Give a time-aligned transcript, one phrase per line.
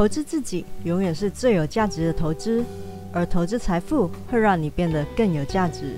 [0.00, 2.64] 投资自己永远是最有价值的投资，
[3.12, 5.94] 而投资财富会让你变得更有价值。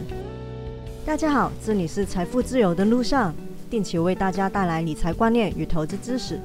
[1.06, 3.33] 大家好，这里是财富自由的路上，
[3.71, 6.41] 定期为大家带来理财观念与投资知识。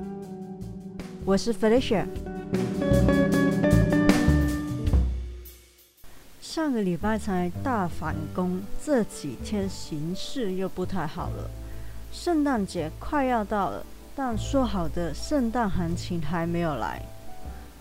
[1.26, 2.06] 我是 Felicia。
[6.40, 11.50] 上个礼拜才大反攻，这几天形势又不太好了。
[12.12, 13.84] 圣诞节快要到了，
[14.16, 17.02] 但说好的圣诞行情还没有来。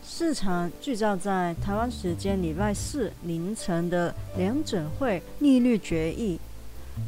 [0.08, 6.38] 市场聚焦在台湾时间礼拜四凌晨的联准会利率决议，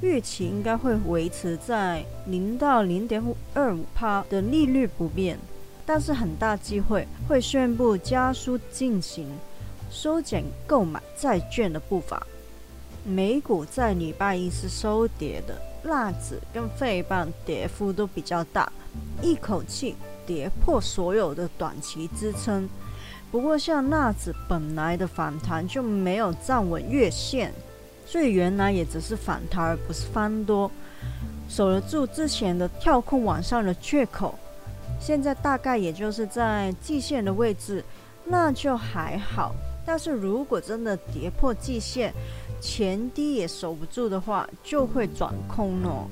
[0.02, 3.22] 预期应该会维持在零到零点
[3.54, 5.38] 二五帕的利率不变，
[5.86, 9.28] 但是很大机会会宣布加速进行
[9.90, 12.26] 收减购买债券的步伐。
[13.04, 18.70] 美股在礼拜一是收跌的，纳指跟费半跌幅都比较大，
[19.22, 19.94] 一口气
[20.26, 22.68] 跌破所有的短期支撑。
[23.30, 27.52] 不过，像纳指本来的反弹就没有站稳月线，
[28.06, 30.70] 所以原来也只是反弹，而不是翻多，
[31.48, 34.34] 守得住之前的跳空往上的缺口。
[34.98, 37.84] 现在大概也就是在季线的位置，
[38.24, 39.54] 那就还好。
[39.84, 42.12] 但是如果真的跌破季线，
[42.60, 46.08] 前低也守不住的话，就会转空了。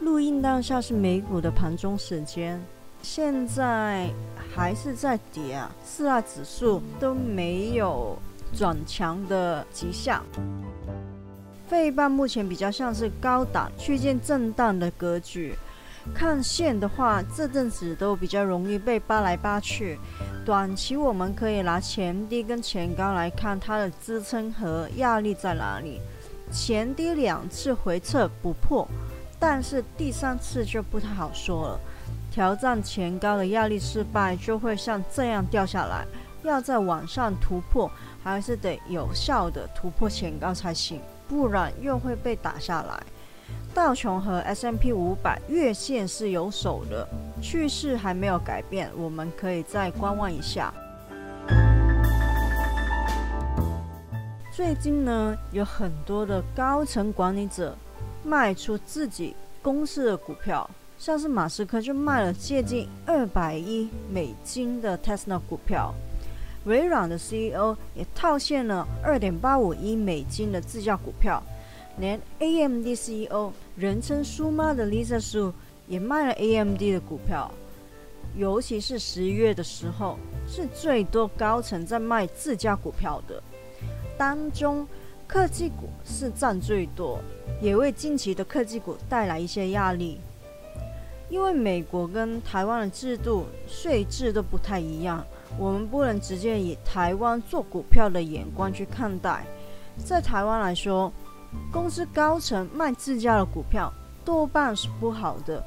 [0.00, 2.62] 录音当下是美股的盘中时间。
[3.02, 4.08] 现在
[4.54, 8.16] 还是在跌啊，四大指数都没有
[8.52, 10.22] 转强的迹象。
[11.68, 15.54] 费半目前比较像是高档区间震荡的格局，
[16.12, 19.98] 看线的话，这阵子都比较容易被扒来扒去。
[20.44, 26.00] 短期我们可以拿前低跟前高来看它的支撑和压力在哪里。
[26.50, 28.86] 前低两次回撤不破，
[29.38, 31.80] 但是第三次就不太好说了。
[32.30, 36.06] 挑战前高的压力失败，就会像这样掉下来。
[36.42, 37.90] 要在往上突破，
[38.22, 43.02] 还是得有效的突破前高才行，不然又会被打下来。
[43.74, 47.06] 道琼和 S M P 五百月线是有手的，
[47.42, 50.72] 趋势还没有改变，我们可以再观望一下。
[54.50, 57.76] 最近呢，有很多的高层管理者
[58.24, 60.68] 卖出自己公司的股票。
[61.00, 65.94] 像是马斯克就卖了接近二百亿美金的 Tesla 股票，
[66.66, 71.42] 微软的 CEO 也套现了二点八五亿美金的自家股票，
[71.96, 75.54] 连 AMD CEO 人称“苏妈”的 Lisa Su
[75.88, 77.50] 也卖了 AMD 的股票。
[78.36, 83.42] 尤其是十一月的时候，是最多高层在卖自家股票的，
[84.18, 84.86] 当中
[85.26, 87.18] 科技股是占最多，
[87.62, 90.20] 也为近期的科技股带来一些压力。
[91.30, 95.24] 因为美国跟台湾的制度税制都不太一样，
[95.56, 99.46] 我们不能直接以台湾做股票的眼光去看待。
[100.04, 101.12] 在台湾来说，
[101.72, 103.92] 公司高层卖自家的股票
[104.24, 105.64] 多半是不好的，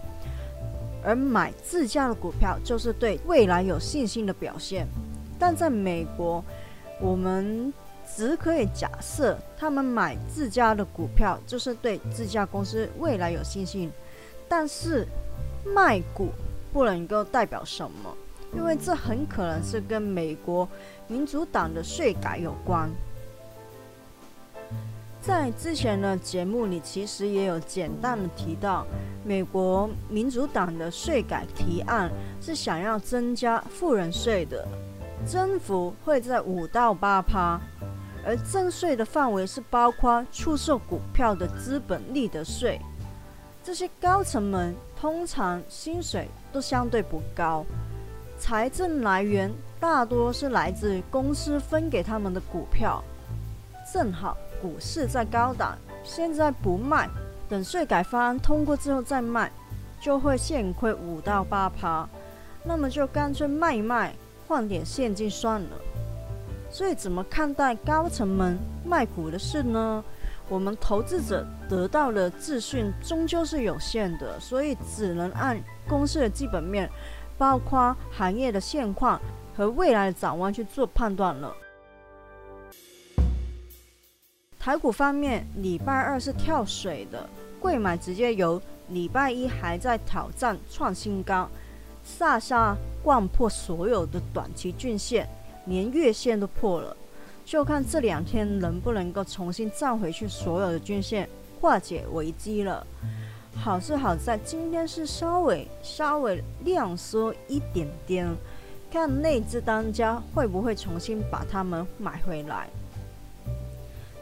[1.02, 4.86] 而买自家的股票就是对未来有信心的表现。
[5.40, 6.44] 但在美国，
[7.00, 7.74] 我们
[8.14, 13.90] 只可以假设他们买自家的股票就是对自家公司未来有信心，
[14.50, 15.08] 但是。
[15.66, 16.30] 卖股
[16.72, 18.16] 不能够代表什么，
[18.56, 20.68] 因为这很可能是跟美国
[21.08, 22.90] 民主党的税改有关。
[25.22, 28.86] 在之前的节目里，其实也有简单的提到，
[29.24, 34.68] 美国民主党的税改提案是想要增加富人税的，
[35.26, 37.58] 增幅会在五到八趴，
[38.26, 42.82] 而征税的范围是包括出售股票的资本利得税。
[43.64, 47.66] 这些高层们通常薪水都相对不高，
[48.38, 53.02] 财政来源大多是来自公司分给他们的股票。
[53.94, 57.10] 正好股市在高档，现在不卖，
[57.48, 59.50] 等税改方案通过之后再卖，
[60.02, 62.08] 就会现亏五到八趴。
[62.66, 64.14] 那么就干脆卖一卖，
[64.46, 65.70] 换点现金算了。
[66.70, 70.04] 所以怎么看待高层们卖股的事呢？
[70.50, 75.58] 我们投资者得到的资讯终究是有限的，所以只能按
[75.88, 76.90] 公司的基本面，
[77.38, 79.20] 包括行业的现况
[79.56, 81.56] 和未来的展望去做判断了。
[84.60, 87.28] 台股方面，礼拜二是跳水的，
[87.60, 91.50] 贵买直接由礼拜一还在挑战创新高，
[92.04, 95.28] 下下贯破所有的短期均线，
[95.66, 96.96] 连月线都破了。
[97.46, 101.28] 就看这两天能不能够重新站回去所有的均线，
[101.60, 102.86] 化解危机了。
[103.56, 108.28] 好是好在今天是稍微稍微量缩一点点，
[108.92, 112.68] 看内资当家会不会重新把它们买回来。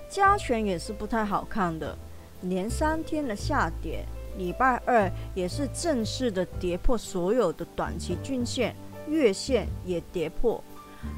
[0.10, 1.98] 加权也是不太好看的，
[2.42, 4.04] 连三天的下跌，
[4.38, 8.76] 礼拜二也是正式的跌破所有的短期均线，
[9.08, 10.62] 月线也跌破，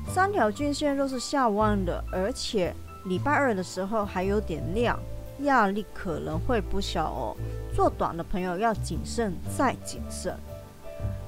[0.07, 2.73] 三条均线都是下弯的，而且
[3.05, 4.99] 礼拜二的时候还有点量，
[5.39, 7.37] 压力可能会不小哦。
[7.73, 10.35] 做短的朋友要谨慎再谨慎。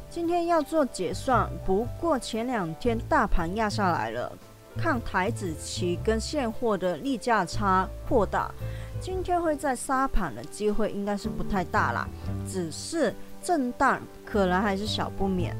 [0.09, 4.31] 今天要做结算，不过前两天大盘压下来了。
[4.77, 8.51] 看台子期跟现货的利价差扩大，
[8.99, 12.05] 今天会在沙盘的机会应该是不太大啦，
[12.45, 15.55] 只是震荡可能还是小不免。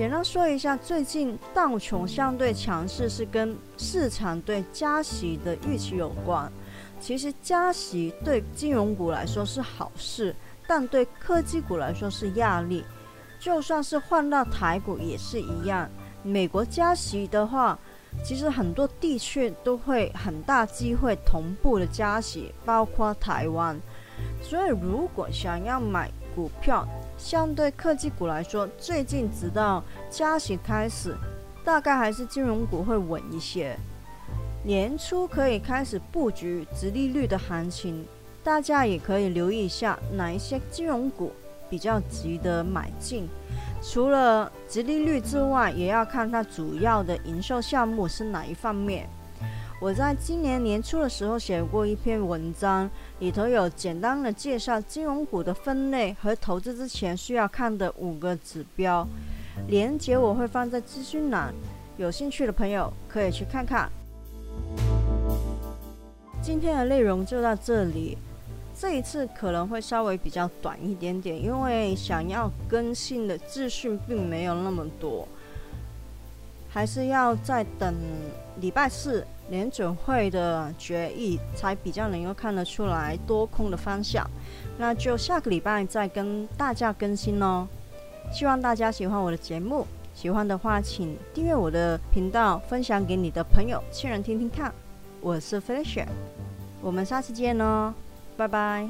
[0.00, 6.50] 简单说一下，最近道琼相对强势是跟市场对加息的预期有关。
[6.98, 10.34] 其实加息对金融股来说是好事，
[10.66, 12.82] 但对科技股来说是压力。
[13.38, 15.86] 就算是换到台股也是一样。
[16.22, 17.78] 美国加息的话，
[18.24, 23.78] 其实很多地区都会很大机会同步的加息，包括台湾。
[24.42, 26.88] 所以，如果想要买股票，
[27.20, 31.14] 相对科技股来说，最近直到加息开始，
[31.62, 33.76] 大概还是金融股会稳一些。
[34.64, 38.06] 年初可以开始布局直利率的行情，
[38.42, 41.30] 大家也可以留意一下哪一些金融股
[41.68, 43.28] 比较值得买进。
[43.82, 49.08] 除了直利率之外，也要看它主要的营收项目是哪一方面。
[49.80, 52.88] 我在今年年初的时候写过一篇文章，
[53.18, 59.08] 里头有简单的介绍金融股的分类和投资之前需要看的五个指标，
[59.68, 61.54] 连接我会放在资讯栏，
[61.96, 63.90] 有兴趣的朋友可以去看看。
[66.42, 68.18] 今天的内容就到这里。
[68.78, 75.26] 这一次可能会稍微比较短一点点，因为想要更新的资讯并没有那么多，
[76.72, 77.94] 还是要再等
[78.60, 84.24] 礼拜四联准会的决议才比较能够看得出来多空的方向。
[84.78, 87.66] 那就下个礼拜再跟大家更新哦。
[88.32, 89.84] 希望大家喜欢我的节目，
[90.14, 94.72] 喜欢的话请订阅我的频道，分享给你的朋友、亲人听听看。
[95.20, 96.06] 我是 Felicia，
[96.80, 97.92] 我们下次见哦。
[98.36, 98.88] 拜拜。